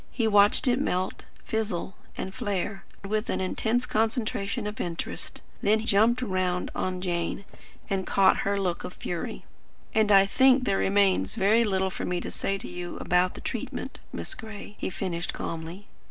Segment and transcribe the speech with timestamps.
[0.09, 6.23] He watched it melt, fizzle, and flare, with an intense concentration of interest; then jumped
[6.23, 7.45] round on Jane,
[7.87, 9.45] and caught her look of fury.
[9.93, 13.41] "And I think there remains very little for me to say to you about the
[13.41, 15.85] treatment, Miss Gray," he finished calmly.